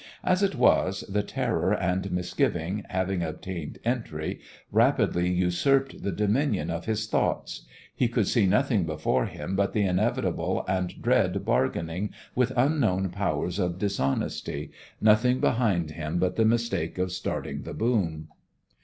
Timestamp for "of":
6.71-6.85, 13.59-13.77, 16.97-17.11